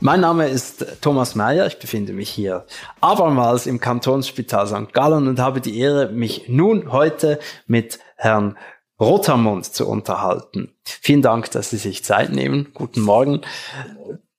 [0.00, 1.66] Mein Name ist Thomas Meyer.
[1.66, 2.66] Ich befinde mich hier
[3.00, 4.92] abermals im Kantonsspital St.
[4.92, 8.56] Gallen und habe die Ehre, mich nun heute mit Herrn
[9.00, 10.72] Rotermund zu unterhalten.
[10.84, 12.68] Vielen Dank, dass Sie sich Zeit nehmen.
[12.74, 13.40] Guten Morgen.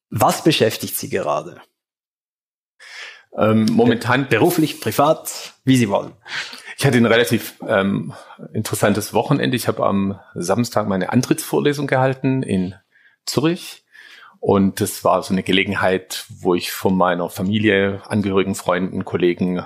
[0.09, 1.62] Was beschäftigt Sie gerade?
[3.38, 6.14] Ähm, momentan beruflich, privat, wie Sie wollen.
[6.78, 8.14] Ich hatte ein relativ ähm,
[8.53, 9.58] interessantes Wochenende.
[9.58, 12.76] Ich habe am Samstag meine Antrittsvorlesung gehalten in
[13.26, 13.84] Zürich
[14.39, 19.66] und das war so eine Gelegenheit, wo ich von meiner Familie, Angehörigen, Freunden, Kollegen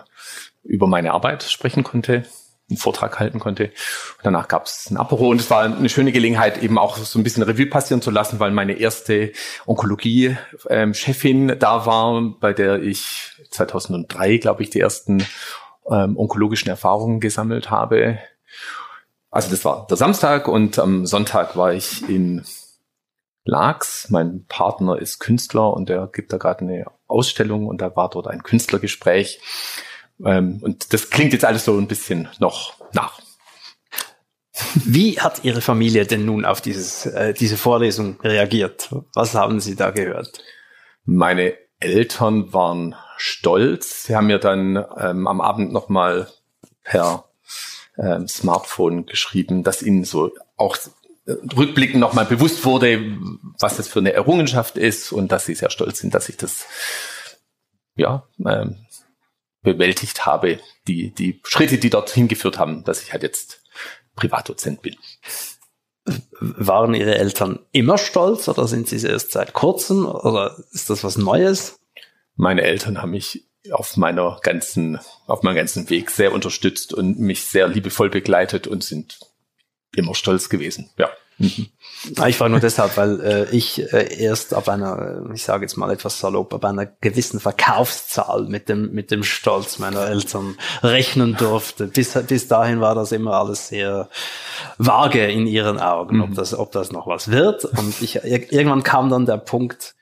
[0.64, 2.24] über meine Arbeit sprechen konnte,
[2.70, 3.66] einen Vortrag halten konnte.
[3.66, 7.20] Und danach gab es ein Apero und es war eine schöne Gelegenheit, eben auch so
[7.20, 9.32] ein bisschen Revue passieren zu lassen, weil meine erste
[9.68, 15.24] Onkologie-Chefin da war, bei der ich 2003, glaube ich, die ersten
[15.90, 18.18] ähm, onkologischen Erfahrungen gesammelt habe.
[19.30, 22.44] Also das war der Samstag und am Sonntag war ich in
[23.46, 24.10] Lachs.
[24.10, 28.28] Mein Partner ist Künstler und der gibt da gerade eine Ausstellung und da war dort
[28.28, 29.40] ein Künstlergespräch.
[30.24, 33.20] Ähm, und das klingt jetzt alles so ein bisschen noch nach.
[34.76, 38.90] Wie hat Ihre Familie denn nun auf dieses, äh, diese Vorlesung reagiert?
[39.14, 40.44] Was haben Sie da gehört?
[41.06, 44.06] Meine Eltern waren stolz.
[44.06, 46.30] Sie haben mir dann ähm, am Abend nochmal
[46.84, 47.26] per
[47.98, 50.78] ähm, Smartphone geschrieben, dass ihnen so auch
[51.28, 53.18] rückblickend nochmal bewusst wurde,
[53.60, 56.66] was das für eine Errungenschaft ist und dass sie sehr stolz sind, dass ich das
[57.96, 58.86] ja ähm,
[59.62, 63.62] bewältigt habe, die die Schritte, die dorthin geführt haben, dass ich halt jetzt
[64.16, 64.96] Privatdozent bin.
[66.40, 71.18] Waren Ihre Eltern immer stolz oder sind sie erst seit kurzem oder ist das was
[71.18, 71.80] Neues?
[72.36, 77.46] Meine Eltern haben mich auf meiner ganzen, auf meinem ganzen Weg sehr unterstützt und mich
[77.46, 79.18] sehr liebevoll begleitet und sind
[79.96, 80.90] immer stolz gewesen.
[80.98, 81.10] Ja.
[81.38, 81.68] Mhm.
[82.28, 85.90] Ich frage nur deshalb, weil äh, ich äh, erst ab einer, ich sage jetzt mal
[85.90, 91.88] etwas salopp, ab einer gewissen Verkaufszahl mit dem mit dem Stolz meiner Eltern rechnen durfte.
[91.88, 94.10] Bis bis dahin war das immer alles sehr
[94.78, 96.24] vage in ihren Augen, mhm.
[96.24, 97.66] ob das ob das noch was wird.
[97.66, 99.96] Und ich irgendwann kam dann der Punkt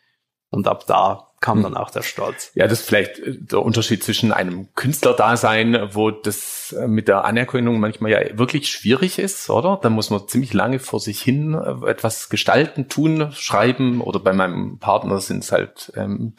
[0.52, 1.64] und ab da kam hm.
[1.64, 2.52] dann auch der Stolz.
[2.54, 7.26] Ja, das ist vielleicht äh, der Unterschied zwischen einem Künstlerdasein, wo das äh, mit der
[7.26, 9.80] Anerkennung manchmal ja wirklich schwierig ist, oder?
[9.82, 14.34] Da muss man ziemlich lange vor sich hin äh, etwas gestalten, tun, schreiben oder bei
[14.34, 16.34] meinem Partner sind es halt ähm,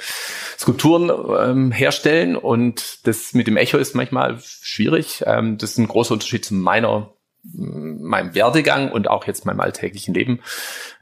[0.57, 5.25] Skulpturen ähm, herstellen und das mit dem Echo ist manchmal schwierig.
[5.27, 7.13] Ähm, das ist ein großer Unterschied zu meiner
[7.43, 10.41] meinem Werdegang und auch jetzt meinem alltäglichen Leben.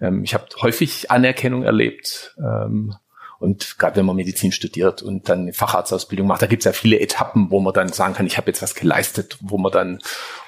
[0.01, 2.95] Ähm, ich habe häufig Anerkennung erlebt, ähm,
[3.41, 6.73] und gerade wenn man Medizin studiert und dann eine Facharztausbildung macht, da gibt es ja
[6.73, 9.99] viele Etappen, wo man dann sagen kann, ich habe jetzt was geleistet, wo man dann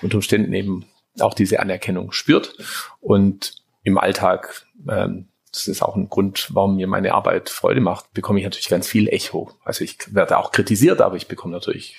[0.03, 0.85] unter Umständen eben
[1.19, 2.55] auch diese Anerkennung spürt.
[3.01, 8.13] Und im Alltag, ähm, das ist auch ein Grund, warum mir meine Arbeit Freude macht,
[8.13, 9.51] bekomme ich natürlich ganz viel Echo.
[9.65, 11.97] Also ich werde auch kritisiert, aber ich bekomme natürlich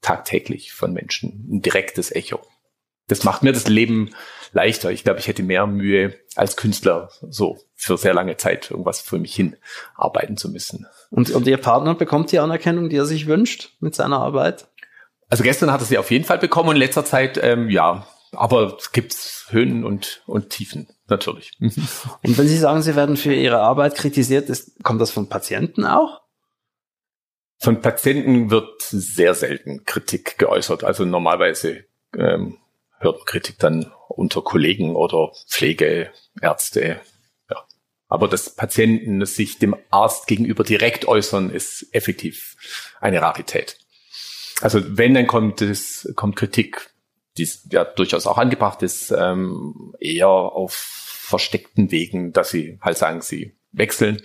[0.00, 2.40] tagtäglich von Menschen ein direktes Echo.
[3.08, 4.10] Das macht mir das Leben
[4.52, 4.90] leichter.
[4.90, 9.18] Ich glaube, ich hätte mehr Mühe als Künstler so für sehr lange Zeit irgendwas für
[9.18, 9.56] mich hin
[9.94, 10.86] arbeiten zu müssen.
[11.10, 14.68] Und, und Ihr Partner bekommt die Anerkennung, die er sich wünscht mit seiner Arbeit?
[15.28, 18.06] Also gestern hat er sie auf jeden Fall bekommen und in letzter Zeit, ähm, ja,
[18.32, 19.14] aber es gibt
[19.48, 21.52] Höhen und, und Tiefen, natürlich.
[21.60, 25.84] Und wenn Sie sagen, Sie werden für Ihre Arbeit kritisiert, ist, kommt das von Patienten
[25.84, 26.22] auch?
[27.58, 30.84] Von Patienten wird sehr selten Kritik geäußert.
[30.84, 31.84] Also normalerweise
[32.16, 32.58] ähm,
[32.98, 37.00] hört man Kritik dann unter Kollegen oder Pflegeärzte.
[37.50, 37.64] Ja.
[38.08, 42.56] Aber dass Patienten sich dem Arzt gegenüber direkt äußern, ist effektiv
[43.00, 43.78] eine Rarität.
[44.60, 46.90] Also wenn, dann kommt es, kommt Kritik,
[47.36, 53.20] die ja durchaus auch angebracht ist, ähm, eher auf versteckten Wegen, dass sie halt sagen,
[53.20, 54.22] sie wechseln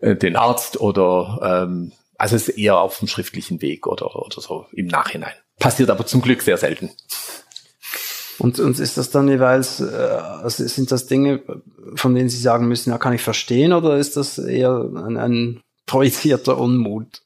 [0.00, 4.40] äh, den Arzt oder ähm, also es ist eher auf dem schriftlichen Weg oder, oder
[4.40, 5.34] so im Nachhinein.
[5.58, 6.90] Passiert aber zum Glück sehr selten.
[8.38, 11.42] Und, und ist das dann jeweils, äh, also sind das Dinge,
[11.94, 15.60] von denen Sie sagen müssen, ja, kann ich verstehen, oder ist das eher ein, ein
[15.86, 17.22] projizierter Unmut?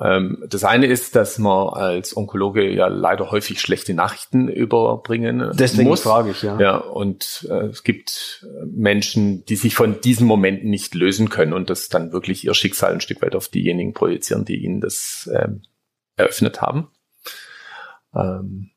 [0.00, 5.88] Ähm, das eine ist, dass man als Onkologe ja leider häufig schlechte Nachrichten überbringen Deswegen
[5.88, 6.02] muss.
[6.02, 6.60] frage ich, ja.
[6.60, 11.70] Ja, und äh, es gibt Menschen, die sich von diesen Momenten nicht lösen können und
[11.70, 15.62] das dann wirklich ihr Schicksal ein Stück weit auf diejenigen projizieren, die ihnen das ähm,
[16.16, 16.88] eröffnet haben.
[18.14, 18.70] Ähm,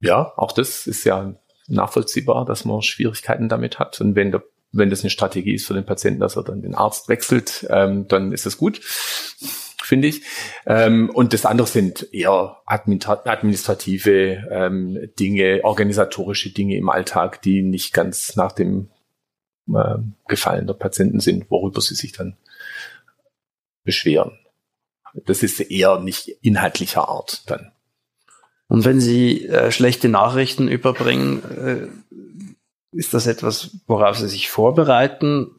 [0.00, 1.34] ja, auch das ist ja
[1.68, 4.00] nachvollziehbar, dass man Schwierigkeiten damit hat.
[4.00, 4.42] Und wenn der
[4.72, 8.06] wenn das eine Strategie ist für den Patienten, dass er dann den Arzt wechselt, ähm,
[8.06, 8.80] dann ist das gut
[9.90, 10.22] finde ich.
[10.66, 17.92] Ähm, und das andere sind eher administrative ähm, Dinge, organisatorische Dinge im Alltag, die nicht
[17.92, 18.88] ganz nach dem
[19.68, 19.96] äh,
[20.28, 22.36] Gefallen der Patienten sind, worüber sie sich dann
[23.82, 24.38] beschweren.
[25.26, 27.72] Das ist eher nicht inhaltlicher Art dann.
[28.70, 35.50] Und wenn Sie äh, schlechte Nachrichten überbringen, äh, ist das etwas, worauf Sie sich vorbereiten?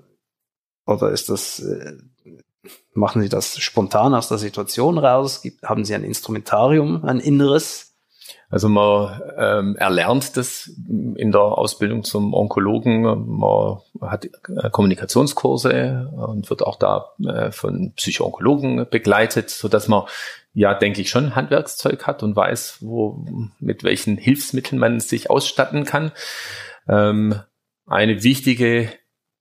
[0.87, 1.97] Oder ist das äh,
[2.93, 5.43] Machen Sie das spontan aus der Situation raus?
[5.63, 7.95] haben Sie ein Instrumentarium, ein inneres?
[8.49, 10.69] Also man ähm, erlernt das
[11.15, 13.01] in der Ausbildung zum Onkologen.
[13.27, 20.03] Man hat äh, Kommunikationskurse und wird auch da äh, von Psychoonkologen begleitet, so dass man
[20.53, 23.25] ja, denke ich, schon Handwerkszeug hat und weiß, wo,
[23.59, 26.11] mit welchen Hilfsmitteln man sich ausstatten kann.
[26.87, 27.35] Ähm,
[27.85, 28.89] eine wichtige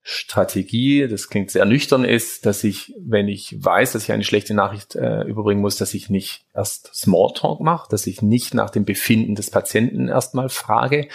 [0.03, 4.53] Strategie, das klingt sehr nüchtern, ist, dass ich, wenn ich weiß, dass ich eine schlechte
[4.53, 8.83] Nachricht äh, überbringen muss, dass ich nicht erst Smalltalk mache, dass ich nicht nach dem
[8.83, 11.07] Befinden des Patienten erstmal frage,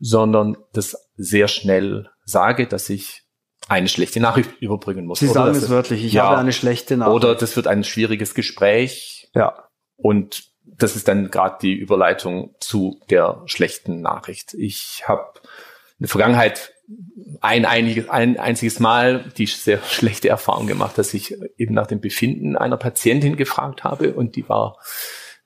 [0.00, 3.22] sondern das sehr schnell sage, dass ich
[3.68, 5.20] eine schlechte Nachricht überbringen muss.
[5.20, 7.14] Sie sagen es wörtlich, ich ja, habe eine schlechte Nachricht.
[7.14, 9.19] Oder das wird ein schwieriges Gespräch.
[9.34, 9.68] Ja.
[9.96, 14.54] Und das ist dann gerade die Überleitung zu der schlechten Nachricht.
[14.54, 15.40] Ich habe
[15.98, 16.72] in der Vergangenheit
[17.40, 22.00] ein, einiges, ein einziges Mal die sehr schlechte Erfahrung gemacht, dass ich eben nach dem
[22.00, 24.78] Befinden einer Patientin gefragt habe und die war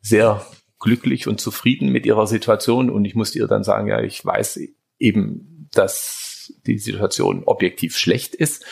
[0.01, 0.45] sehr
[0.79, 4.61] glücklich und zufrieden mit ihrer Situation und ich musste ihr dann sagen, ja, ich weiß
[4.99, 8.65] eben, dass die Situation objektiv schlecht ist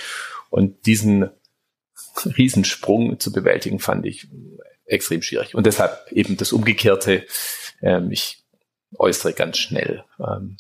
[0.51, 1.31] und diesen
[2.25, 4.29] Riesensprung zu bewältigen fand ich
[4.85, 7.27] extrem schwierig und deshalb eben das Umgekehrte,
[7.81, 8.43] ähm, ich
[8.97, 10.57] äußere ganz schnell, ähm,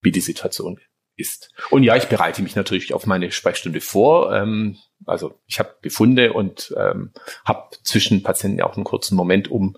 [0.00, 0.78] wie die Situation
[1.16, 1.52] ist.
[1.70, 4.34] Und ja, ich bereite mich natürlich auf meine Sprechstunde vor.
[4.34, 7.12] Ähm, also ich habe Befunde und ähm,
[7.44, 9.76] habe zwischen Patienten auch einen kurzen Moment, um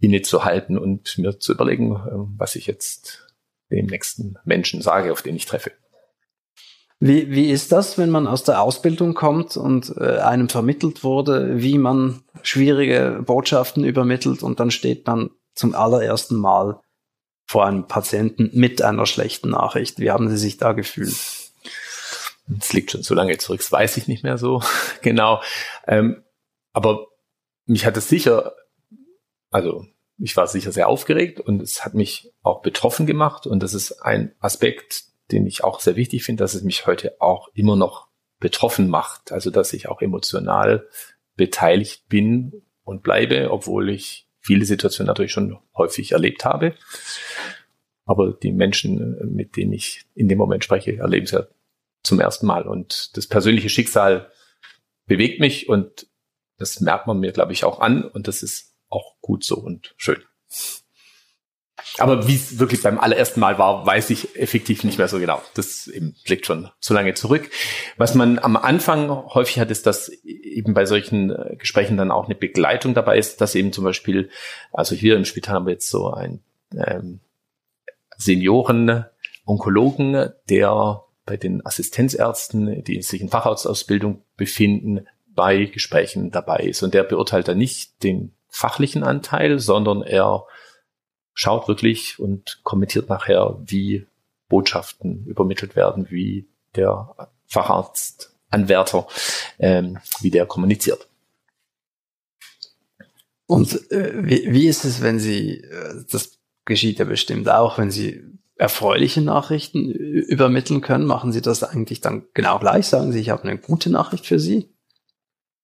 [0.00, 3.26] innezuhalten und mir zu überlegen, äh, was ich jetzt
[3.70, 5.72] dem nächsten Menschen sage, auf den ich treffe.
[7.06, 11.60] Wie, wie ist das, wenn man aus der Ausbildung kommt und äh, einem vermittelt wurde,
[11.60, 16.80] wie man schwierige Botschaften übermittelt und dann steht man zum allerersten Mal
[17.44, 19.98] vor einem Patienten mit einer schlechten Nachricht.
[19.98, 21.14] Wie haben Sie sich da gefühlt?
[22.46, 24.62] Das liegt schon so lange zurück, das weiß ich nicht mehr so
[25.02, 25.42] genau.
[25.86, 26.24] Ähm,
[26.72, 27.08] aber
[27.66, 28.54] mich hat es sicher,
[29.50, 29.84] also
[30.16, 33.92] ich war sicher sehr aufgeregt und es hat mich auch betroffen gemacht und das ist
[34.00, 38.08] ein Aspekt, den ich auch sehr wichtig finde, dass es mich heute auch immer noch
[38.38, 39.32] betroffen macht.
[39.32, 40.88] Also dass ich auch emotional
[41.36, 46.74] beteiligt bin und bleibe, obwohl ich viele Situationen natürlich schon häufig erlebt habe.
[48.04, 51.46] Aber die Menschen, mit denen ich in dem Moment spreche, erleben es ja
[52.02, 52.68] zum ersten Mal.
[52.68, 54.30] Und das persönliche Schicksal
[55.06, 56.06] bewegt mich und
[56.58, 58.04] das merkt man mir, glaube ich, auch an.
[58.04, 60.22] Und das ist auch gut so und schön.
[61.98, 65.40] Aber wie es wirklich beim allerersten Mal war, weiß ich effektiv nicht mehr so genau.
[65.54, 67.50] Das eben liegt schon zu lange zurück.
[67.96, 72.24] Was man am Anfang häufig hat, ist, dass eben bei solchen äh, Gesprächen dann auch
[72.26, 74.30] eine Begleitung dabei ist, dass eben zum Beispiel,
[74.72, 76.42] also hier im Spital haben wir jetzt so ein
[76.76, 77.20] ähm,
[78.16, 86.82] Senioren-Onkologen, der bei den Assistenzärzten, die sich in Facharztausbildung befinden, bei Gesprächen dabei ist.
[86.82, 90.44] Und der beurteilt dann nicht den fachlichen Anteil, sondern er
[91.34, 94.06] schaut wirklich und kommentiert nachher, wie
[94.48, 97.14] Botschaften übermittelt werden, wie der
[97.46, 99.06] Facharztanwärter,
[99.58, 101.08] ähm, wie der kommuniziert.
[103.46, 107.90] Und äh, wie, wie ist es, wenn Sie, äh, das geschieht ja bestimmt auch, wenn
[107.90, 108.22] Sie
[108.56, 112.86] erfreuliche Nachrichten übermitteln können, machen Sie das eigentlich dann genau gleich?
[112.86, 114.68] Sagen Sie, ich habe eine gute Nachricht für Sie?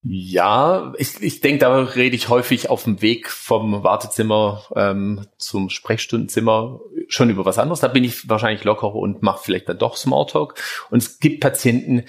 [0.02, 5.68] Ja, ich, ich denke, da rede ich häufig auf dem Weg vom Wartezimmer ähm, zum
[5.68, 7.80] Sprechstundenzimmer schon über was anderes.
[7.80, 10.54] Da bin ich wahrscheinlich lockerer und mache vielleicht dann doch Smalltalk.
[10.90, 12.04] Und es gibt Patienten,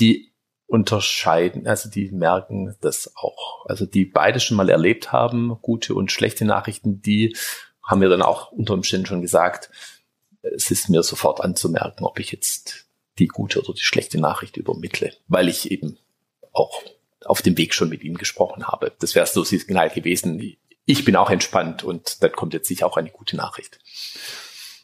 [0.00, 0.32] die
[0.66, 3.66] unterscheiden, also die merken das auch.
[3.66, 7.36] Also die beide schon mal erlebt haben, gute und schlechte Nachrichten, die
[7.84, 9.70] haben mir dann auch unter Umständen schon gesagt,
[10.42, 12.86] es ist mir sofort anzumerken, ob ich jetzt
[13.18, 15.98] die gute oder die schlechte Nachricht übermittle, weil ich eben
[16.52, 16.82] auch
[17.28, 18.92] auf dem Weg schon mit ihnen gesprochen habe.
[19.00, 20.56] Das wäre so Signal gewesen.
[20.84, 23.78] Ich bin auch entspannt und dann kommt jetzt sicher auch eine gute Nachricht.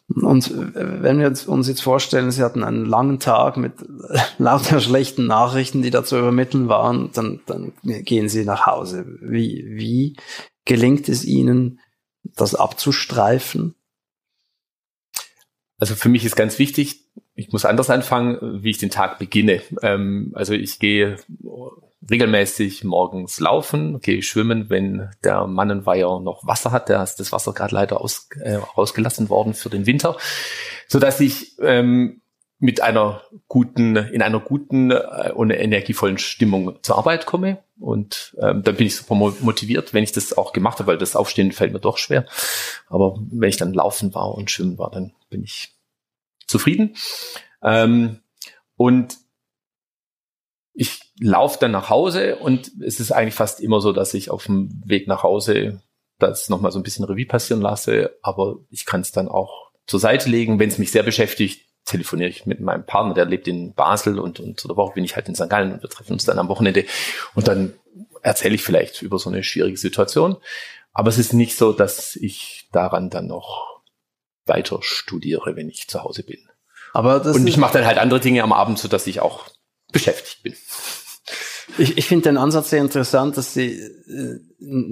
[0.08, 3.72] Und wenn wir uns jetzt vorstellen, Sie hatten einen langen Tag mit
[4.38, 9.06] lauter schlechten Nachrichten, die da zu übermitteln waren, dann, dann gehen Sie nach Hause.
[9.22, 10.16] Wie, wie
[10.66, 11.80] gelingt es Ihnen,
[12.22, 13.74] das abzustreifen?
[15.78, 19.62] Also für mich ist ganz wichtig, ich muss anders anfangen, wie ich den Tag beginne.
[19.82, 21.16] Ähm, also ich gehe
[22.10, 26.90] regelmäßig morgens laufen, gehe schwimmen, wenn der Mannenweiher noch Wasser hat.
[26.90, 30.16] Da ist das Wasser gerade leider aus, äh, rausgelassen worden für den Winter,
[30.88, 32.20] so dass ich ähm,
[32.58, 37.62] mit einer guten, in einer guten äh, und energievollen Stimmung zur Arbeit komme.
[37.78, 41.16] Und ähm, dann bin ich super motiviert, wenn ich das auch gemacht habe, weil das
[41.16, 42.26] Aufstehen fällt mir doch schwer.
[42.88, 45.74] Aber wenn ich dann laufen war und schwimmen war, dann bin ich
[46.46, 46.96] zufrieden.
[47.62, 48.20] Ähm,
[48.76, 49.16] und
[51.20, 54.82] laufe dann nach Hause und es ist eigentlich fast immer so, dass ich auf dem
[54.84, 55.80] Weg nach Hause
[56.18, 60.00] das nochmal so ein bisschen Revue passieren lasse, aber ich kann es dann auch zur
[60.00, 60.58] Seite legen.
[60.58, 64.40] Wenn es mich sehr beschäftigt, telefoniere ich mit meinem Partner, der lebt in Basel und,
[64.40, 65.50] und zu der Woche bin ich halt in St.
[65.50, 66.84] Gallen und wir treffen uns dann am Wochenende
[67.34, 67.74] und dann
[68.22, 70.36] erzähle ich vielleicht über so eine schwierige Situation.
[70.92, 73.82] Aber es ist nicht so, dass ich daran dann noch
[74.46, 76.38] weiter studiere, wenn ich zu Hause bin.
[76.92, 79.46] Aber das und ich mache dann halt andere Dinge am Abend, so dass ich auch
[79.92, 80.54] beschäftigt bin.
[81.78, 84.38] Ich, ich finde den Ansatz sehr interessant, dass Sie äh,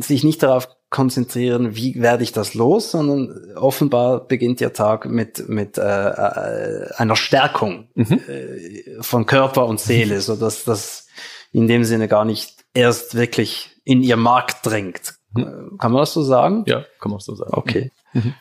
[0.00, 5.48] sich nicht darauf konzentrieren, wie werde ich das los, sondern offenbar beginnt Ihr Tag mit,
[5.48, 8.20] mit äh, äh, einer Stärkung mhm.
[8.28, 11.06] äh, von Körper und Seele, so dass das
[11.50, 15.14] in dem Sinne gar nicht erst wirklich in Ihr Markt drängt.
[15.34, 15.78] Mhm.
[15.78, 16.64] Kann man das so sagen?
[16.66, 17.52] Ja, kann man so sagen.
[17.54, 17.90] Okay.
[18.12, 18.34] Mhm.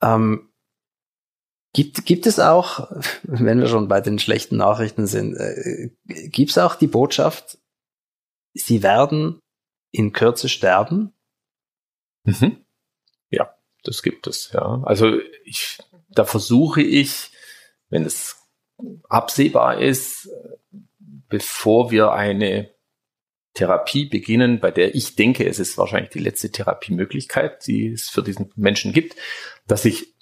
[0.00, 0.48] Ähm,
[1.74, 2.90] Gibt, gibt es auch,
[3.22, 7.58] wenn wir schon bei den schlechten Nachrichten sind, äh, gibt es auch die Botschaft,
[8.54, 9.40] sie werden
[9.90, 11.12] in Kürze sterben?
[12.24, 12.64] Mhm.
[13.30, 14.82] Ja, das gibt es, ja.
[14.84, 17.30] Also ich, da versuche ich,
[17.88, 18.36] wenn es
[19.08, 20.30] absehbar ist,
[21.28, 22.70] bevor wir eine
[23.54, 28.22] Therapie beginnen, bei der ich denke, es ist wahrscheinlich die letzte Therapiemöglichkeit, die es für
[28.22, 29.16] diesen Menschen gibt,
[29.66, 30.14] dass ich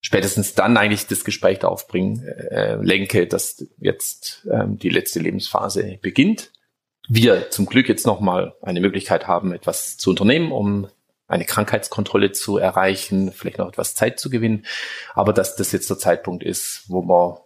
[0.00, 6.52] spätestens dann eigentlich das Gespräch aufbringen, äh, lenke, dass jetzt ähm, die letzte Lebensphase beginnt.
[7.08, 10.88] Wir zum Glück jetzt nochmal eine Möglichkeit haben, etwas zu unternehmen, um
[11.26, 14.64] eine Krankheitskontrolle zu erreichen, vielleicht noch etwas Zeit zu gewinnen,
[15.14, 17.38] aber dass das jetzt der Zeitpunkt ist, wo man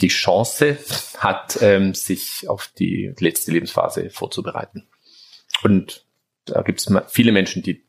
[0.00, 0.78] die Chance
[1.16, 4.86] hat, ähm, sich auf die letzte Lebensphase vorzubereiten.
[5.62, 6.06] Und
[6.44, 7.87] da gibt es viele Menschen, die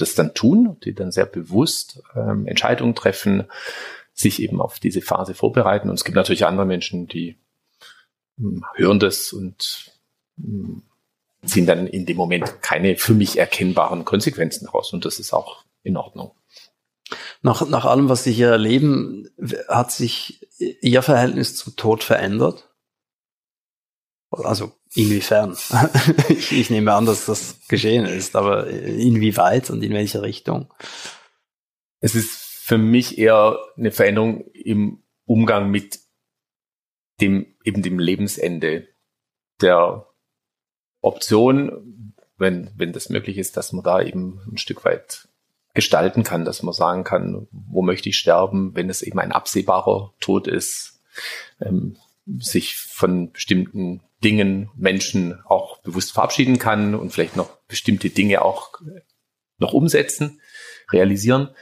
[0.00, 3.44] das dann tun, die dann sehr bewusst ähm, Entscheidungen treffen,
[4.12, 5.88] sich eben auf diese Phase vorbereiten.
[5.88, 7.36] Und es gibt natürlich andere Menschen, die
[8.36, 9.92] mh, hm, hören das und
[10.36, 10.82] mh, hm,
[11.44, 14.92] ziehen dann in dem Moment keine für mich erkennbaren Konsequenzen raus.
[14.92, 16.32] Und das ist auch in Ordnung.
[17.42, 19.28] Nach, nach allem, was Sie hier erleben,
[19.68, 22.69] hat sich Ihr Verhältnis zum Tod verändert?
[24.30, 25.56] Also inwiefern?
[26.28, 30.72] ich, ich nehme an, dass das geschehen ist, aber inwieweit und in welche Richtung?
[32.00, 35.98] Es ist für mich eher eine Veränderung im Umgang mit
[37.20, 38.88] dem eben dem Lebensende
[39.60, 40.06] der
[41.02, 45.28] Option, wenn, wenn das möglich ist, dass man da eben ein Stück weit
[45.74, 50.14] gestalten kann, dass man sagen kann, wo möchte ich sterben, wenn es eben ein absehbarer
[50.20, 51.00] Tod ist,
[51.60, 51.96] ähm,
[52.38, 58.72] sich von bestimmten Dingen, Menschen auch bewusst verabschieden kann und vielleicht noch bestimmte Dinge auch
[59.58, 60.40] noch umsetzen,
[60.92, 61.54] realisieren.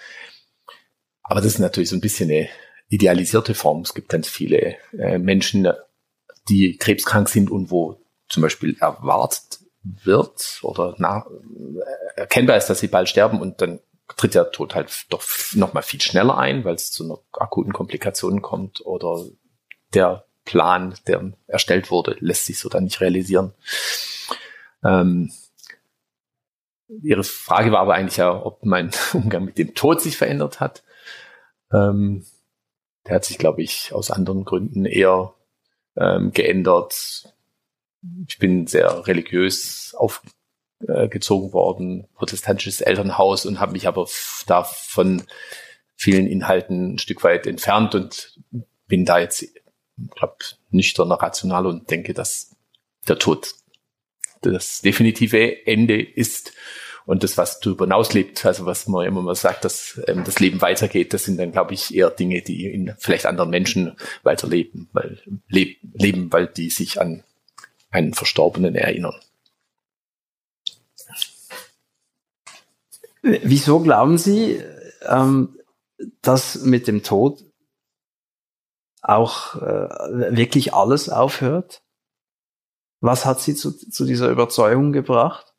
[1.23, 2.49] Aber das ist natürlich so ein bisschen eine
[2.89, 3.83] idealisierte Form.
[3.83, 5.69] Es gibt ganz viele äh, Menschen,
[6.49, 12.81] die krebskrank sind und wo zum Beispiel erwartet wird oder nach, äh, erkennbar ist, dass
[12.81, 13.81] sie bald sterben und dann
[14.17, 15.23] tritt der Tod halt doch
[15.55, 19.27] noch mal viel schneller ein, weil es zu einer akuten Komplikation kommt oder
[19.93, 23.53] der Plan, der erstellt wurde, lässt sich so dann nicht realisieren.
[24.83, 25.31] Ähm,
[27.03, 30.83] Ihre Frage war aber eigentlich ja, ob mein Umgang mit dem Tod sich verändert hat.
[31.71, 32.25] Ähm,
[33.07, 35.35] der hat sich, glaube ich, aus anderen Gründen eher
[35.99, 37.35] ähm, geändert.
[38.27, 44.09] Ich bin sehr religiös aufgezogen worden, protestantisches Elternhaus und habe mich aber
[44.47, 45.25] da von
[45.95, 48.41] vielen Inhalten ein Stück weit entfernt und
[48.87, 49.45] bin da jetzt
[50.15, 50.37] glaube,
[50.71, 52.57] nüchterner, rational und denke, dass
[53.07, 53.55] der Tod
[54.43, 56.53] das definitive Ende ist
[57.09, 60.61] Und das, was darüber hinauslebt, also was man immer mal sagt, dass ähm, das Leben
[60.61, 65.19] weitergeht, das sind dann, glaube ich, eher Dinge, die in vielleicht anderen Menschen weiterleben, weil
[65.49, 67.25] leb, leben, weil die sich an
[67.91, 69.15] einen Verstorbenen erinnern.
[73.23, 74.63] Wieso glauben Sie,
[75.09, 75.59] ähm,
[76.21, 77.43] dass mit dem Tod
[79.03, 81.83] auch äh, wirklich alles aufhört?
[83.01, 85.55] Was hat Sie zu, zu dieser Überzeugung gebracht?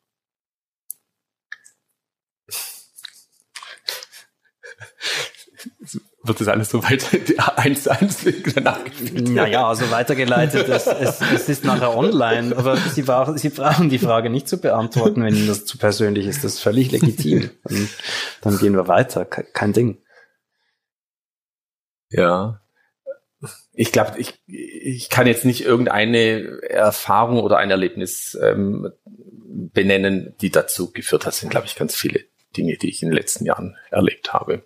[6.22, 7.06] wird das alles so weit
[7.56, 9.28] eins zu eins nachgeführt?
[9.28, 13.98] Naja, also weitergeleitet, es, es, es ist nachher online, aber Sie, brauchen, Sie brauchen die
[13.98, 16.44] Frage nicht zu beantworten, wenn Ihnen das zu persönlich ist.
[16.44, 17.50] Das ist völlig legitim.
[17.64, 17.88] Dann,
[18.42, 19.98] dann gehen wir weiter, kein Ding.
[22.10, 22.60] Ja.
[23.72, 30.50] Ich glaube, ich, ich kann jetzt nicht irgendeine Erfahrung oder ein Erlebnis ähm, benennen, die
[30.50, 31.32] dazu geführt hat.
[31.32, 32.24] Das sind, glaube ich, ganz viele
[32.56, 34.62] Dinge, die ich in den letzten Jahren erlebt habe.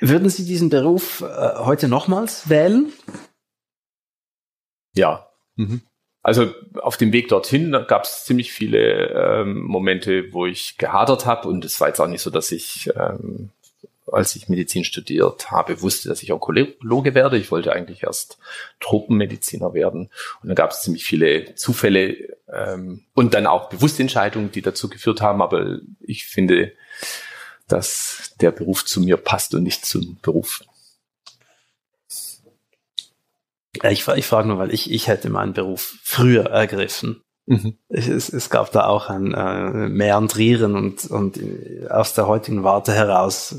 [0.00, 2.92] Würden Sie diesen Beruf äh, heute nochmals wählen?
[4.94, 5.30] Ja.
[5.56, 5.82] Mhm.
[6.26, 6.52] Also
[6.82, 11.64] auf dem Weg dorthin gab es ziemlich viele ähm, Momente, wo ich gehadert habe und
[11.64, 13.50] es war jetzt auch nicht so, dass ich, ähm,
[14.10, 17.38] als ich Medizin studiert habe, wusste, dass ich Onkologe werde.
[17.38, 18.38] Ich wollte eigentlich erst
[18.80, 20.10] Tropenmediziner werden
[20.42, 24.88] und dann gab es ziemlich viele Zufälle ähm, und dann auch bewusste Entscheidungen, die dazu
[24.88, 25.40] geführt haben.
[25.40, 26.72] Aber ich finde,
[27.68, 30.60] dass der Beruf zu mir passt und nicht zum Beruf.
[33.65, 37.22] Ja, ich, ich frage nur, weil ich, ich hätte meinen Beruf früher ergriffen.
[37.46, 37.78] Mhm.
[37.88, 41.40] Es, es gab da auch ein äh, Meandrieren und, und
[41.88, 43.54] aus der heutigen Warte heraus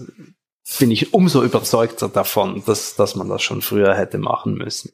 [0.80, 4.92] bin ich umso überzeugter davon, dass, dass man das schon früher hätte machen müssen.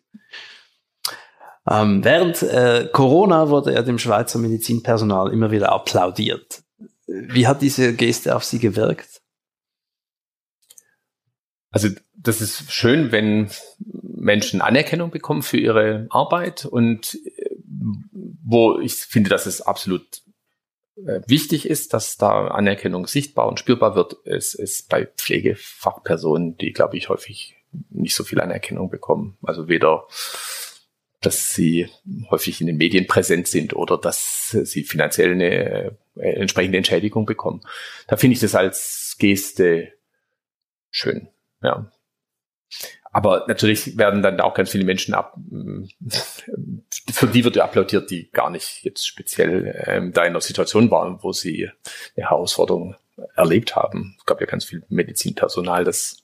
[1.69, 6.61] Ähm, während äh, Corona wurde er dem Schweizer Medizinpersonal immer wieder applaudiert.
[7.07, 9.22] Wie hat diese Geste auf Sie gewirkt?
[11.73, 13.49] Also das ist schön, wenn
[13.79, 17.49] Menschen Anerkennung bekommen für ihre Arbeit und äh,
[18.45, 20.21] wo ich finde, dass es absolut
[20.95, 26.73] äh, wichtig ist, dass da Anerkennung sichtbar und spürbar wird, ist, ist bei Pflegefachpersonen, die,
[26.73, 27.55] glaube ich, häufig
[27.89, 29.37] nicht so viel Anerkennung bekommen.
[29.41, 30.05] Also weder
[31.21, 31.89] dass sie
[32.29, 37.61] häufig in den Medien präsent sind oder dass sie finanziell eine äh, entsprechende Entschädigung bekommen.
[38.07, 39.93] Da finde ich das als Geste
[40.91, 41.29] schön.
[41.63, 41.91] Ja.
[43.11, 45.37] Aber natürlich werden dann auch ganz viele Menschen ab,
[47.11, 50.89] für die wird ja applaudiert, die gar nicht jetzt speziell ähm, da in einer Situation
[50.89, 51.69] waren, wo sie
[52.15, 52.95] eine Herausforderung
[53.35, 54.15] erlebt haben.
[54.17, 56.23] Es gab ja ganz viel Medizinpersonal, das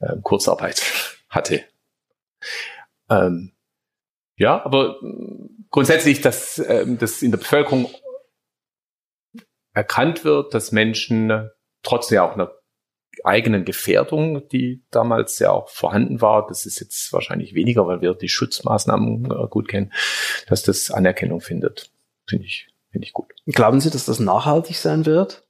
[0.00, 0.82] ähm, Kurzarbeit
[1.28, 1.64] hatte.
[3.10, 3.52] Ähm,
[4.36, 5.00] ja, aber
[5.70, 7.90] grundsätzlich, dass ähm, das in der Bevölkerung
[9.72, 11.50] erkannt wird, dass Menschen
[11.82, 12.52] trotz ja auch einer
[13.24, 18.14] eigenen Gefährdung, die damals ja auch vorhanden war, das ist jetzt wahrscheinlich weniger, weil wir
[18.14, 19.92] die Schutzmaßnahmen äh, gut kennen,
[20.48, 21.90] dass das Anerkennung findet.
[22.28, 23.26] Finde ich, finde ich gut.
[23.46, 25.46] Glauben Sie, dass das nachhaltig sein wird?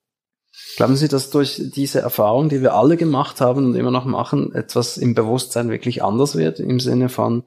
[0.77, 4.55] Glauben Sie, dass durch diese Erfahrung, die wir alle gemacht haben und immer noch machen,
[4.55, 6.61] etwas im Bewusstsein wirklich anders wird?
[6.61, 7.45] Im Sinne von,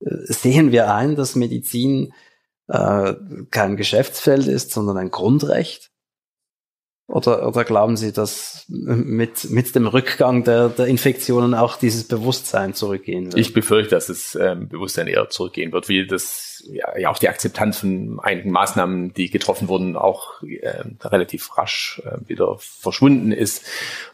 [0.00, 2.12] sehen wir ein, dass Medizin
[2.68, 3.14] äh,
[3.50, 5.91] kein Geschäftsfeld ist, sondern ein Grundrecht?
[7.12, 12.72] Oder, oder glauben Sie, dass mit, mit dem Rückgang der, der Infektionen auch dieses Bewusstsein
[12.72, 13.36] zurückgehen wird?
[13.36, 17.28] Ich befürchte, dass das ähm, Bewusstsein eher zurückgehen wird, wie das ja, ja auch die
[17.28, 23.66] Akzeptanz von einigen Maßnahmen, die getroffen wurden, auch äh, relativ rasch äh, wieder verschwunden ist.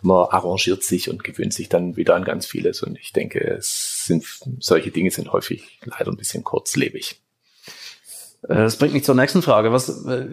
[0.03, 2.83] Man arrangiert sich und gewöhnt sich dann wieder an ganz vieles.
[2.83, 4.25] Und ich denke, es sind
[4.59, 7.21] solche Dinge sind häufig leider ein bisschen kurzlebig.
[8.43, 9.73] Äh, das bringt mich zur nächsten Frage.
[9.73, 10.27] Was, äh,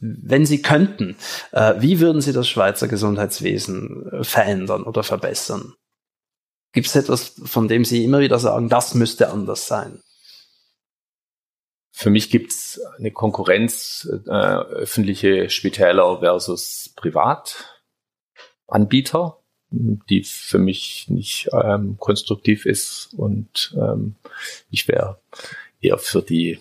[0.00, 1.16] wenn Sie könnten,
[1.52, 5.74] äh, wie würden Sie das Schweizer Gesundheitswesen verändern oder verbessern?
[6.72, 10.02] Gibt es etwas, von dem Sie immer wieder sagen, das müsste anders sein?
[11.90, 19.40] Für mich gibt es eine Konkurrenz äh, öffentliche Spitäler versus Privatanbieter,
[19.70, 24.14] die für mich nicht ähm, konstruktiv ist und ähm,
[24.70, 25.20] ich wäre
[25.80, 26.60] eher für die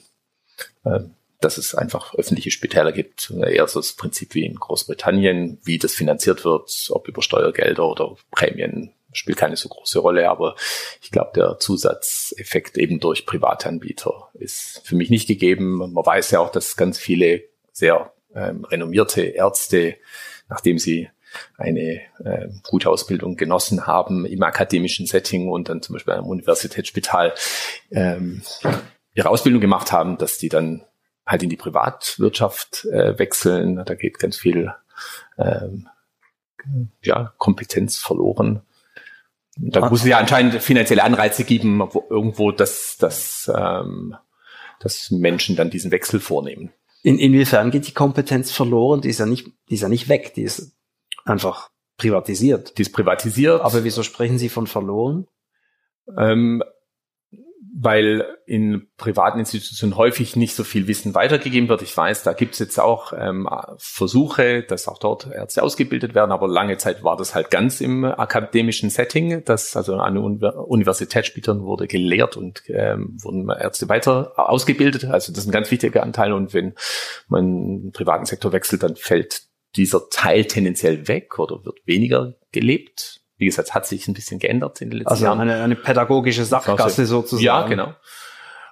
[1.40, 3.32] dass es einfach öffentliche Spitäler gibt.
[3.32, 8.16] Eher so das Prinzip wie in Großbritannien, wie das finanziert wird, ob über Steuergelder oder
[8.32, 10.30] Prämien, spielt keine so große Rolle.
[10.30, 10.56] Aber
[11.02, 15.78] ich glaube, der Zusatzeffekt eben durch Privatanbieter ist für mich nicht gegeben.
[15.78, 19.96] Man weiß ja auch, dass ganz viele sehr ähm, renommierte Ärzte,
[20.50, 21.10] nachdem sie
[21.58, 27.36] eine äh, gute Ausbildung genossen haben im akademischen Setting und dann zum Beispiel am Universitätsspital
[27.92, 28.42] ähm,
[29.18, 30.86] ihre Ausbildung gemacht haben, dass die dann
[31.26, 33.84] halt in die Privatwirtschaft äh, wechseln.
[33.84, 34.72] Da geht ganz viel
[35.40, 35.90] ähm,
[37.02, 38.62] ja, Kompetenz verloren.
[39.58, 39.90] Da ah.
[39.90, 44.16] muss es ja anscheinend finanzielle Anreize geben, wo irgendwo, dass, dass, ähm,
[44.80, 46.72] dass Menschen dann diesen Wechsel vornehmen.
[47.02, 49.02] In, inwiefern geht die Kompetenz verloren?
[49.02, 50.78] Die ist ja nicht, die ist ja nicht weg, die ist
[51.26, 52.78] einfach privatisiert.
[52.78, 53.62] Die ist privatisiert.
[53.62, 55.26] Aber wieso sprechen Sie von verloren?
[56.16, 56.62] Ähm,
[57.80, 61.82] weil in privaten Institutionen häufig nicht so viel Wissen weitergegeben wird.
[61.82, 66.32] Ich weiß, da gibt es jetzt auch ähm, Versuche, dass auch dort Ärzte ausgebildet werden,
[66.32, 71.88] aber lange Zeit war das halt ganz im akademischen Setting, dass also an Universitätsspielern wurde
[71.88, 75.06] gelehrt und ähm, wurden Ärzte weiter ausgebildet.
[75.06, 76.74] Also das ist ein ganz wichtiger Anteil und wenn
[77.28, 79.44] man im privaten Sektor wechselt, dann fällt
[79.76, 84.82] dieser Teil tendenziell weg oder wird weniger gelebt wie gesagt, hat sich ein bisschen geändert
[84.82, 85.40] in den letzten also Jahren.
[85.40, 87.44] Also eine, eine pädagogische Sachgasse sozusagen.
[87.44, 87.94] Ja, genau.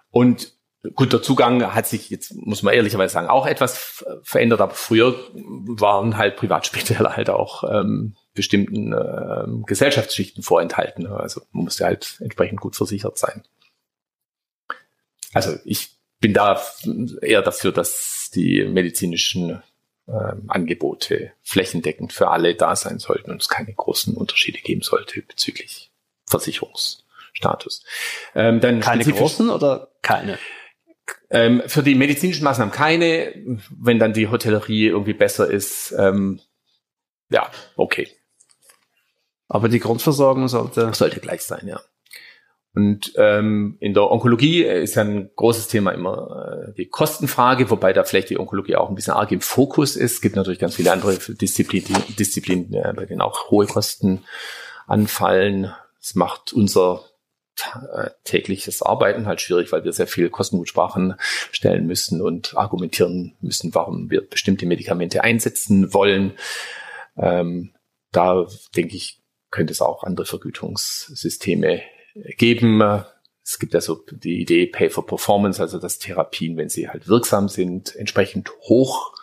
[0.10, 0.54] Und
[0.94, 5.16] gut, der Zugang hat sich jetzt, muss man ehrlicherweise sagen, auch etwas verändert, aber früher
[5.34, 11.08] waren halt Privatspitäler halt auch ähm, bestimmten ähm, Gesellschaftsschichten vorenthalten.
[11.08, 13.44] Also man musste halt entsprechend gut versichert sein.
[15.34, 16.62] Also ich bin da
[17.22, 19.62] eher dafür, dass die medizinischen
[20.08, 25.22] ähm, Angebote flächendeckend für alle da sein sollten und es keine großen Unterschiede geben sollte
[25.22, 25.92] bezüglich
[26.28, 27.84] Versicherungsstatus.
[28.36, 30.38] Ähm, dann keine großen oder keine?
[31.30, 33.34] Ähm, für die medizinischen Maßnahmen keine.
[33.70, 36.40] Wenn dann die Hotellerie irgendwie besser ist, ähm,
[37.30, 38.08] ja, okay.
[39.48, 41.80] Aber die Grundversorgung sollte sollte gleich sein, ja.
[42.76, 47.94] Und ähm, in der Onkologie ist ja ein großes Thema immer äh, die Kostenfrage, wobei
[47.94, 50.16] da vielleicht die Onkologie auch ein bisschen arg im Fokus ist.
[50.16, 54.24] Es gibt natürlich ganz viele andere Disziplinen, Disziplinen äh, bei denen auch hohe Kosten
[54.88, 55.74] anfallen.
[56.02, 57.06] Es macht unser
[57.94, 61.16] äh, tägliches Arbeiten halt schwierig, weil wir sehr viel Kostengutsprachen
[61.52, 66.34] stellen müssen und argumentieren müssen, warum wir bestimmte Medikamente einsetzen wollen.
[67.16, 67.74] Ähm,
[68.12, 71.82] da denke ich, könnte es auch andere Vergütungssysteme
[72.38, 72.82] geben.
[73.44, 77.08] Es gibt ja so die Idee Pay for Performance, also dass Therapien, wenn sie halt
[77.08, 79.14] wirksam sind, entsprechend hoch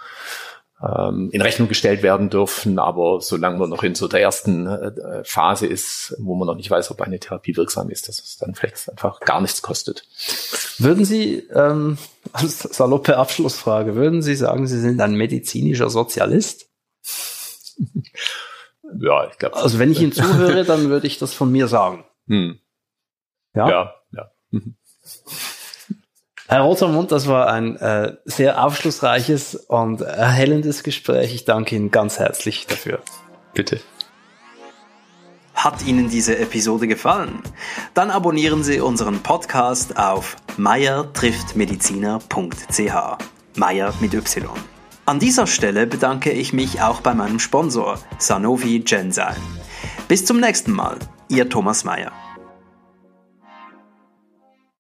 [0.82, 2.78] ähm, in Rechnung gestellt werden dürfen.
[2.78, 6.70] Aber solange man noch in so der ersten äh, Phase ist, wo man noch nicht
[6.70, 10.04] weiß, ob eine Therapie wirksam ist, dass es dann vielleicht einfach gar nichts kostet.
[10.78, 11.98] Würden Sie, ähm,
[12.32, 16.68] als saloppe Abschlussfrage, würden Sie sagen, Sie sind ein medizinischer Sozialist?
[19.00, 19.56] ja, ich glaube.
[19.56, 22.04] Also wenn ich Ihnen zuhöre, dann würde ich das von mir sagen.
[22.26, 22.58] Hm.
[23.54, 23.94] Ja, ja.
[24.12, 24.30] ja.
[24.50, 24.76] Mhm.
[26.48, 31.34] Herr Rotermund, das war ein äh, sehr aufschlussreiches und erhellendes Gespräch.
[31.34, 32.98] Ich danke Ihnen ganz herzlich dafür.
[33.54, 33.80] Bitte.
[35.54, 37.42] Hat Ihnen diese Episode gefallen?
[37.94, 42.92] Dann abonnieren Sie unseren Podcast auf meiertrifftmediziner.ch.
[43.56, 44.50] Meier mit Y.
[45.06, 49.36] An dieser Stelle bedanke ich mich auch bei meinem Sponsor Sanofi Genzyme.
[50.06, 52.12] Bis zum nächsten Mal, Ihr Thomas Meier.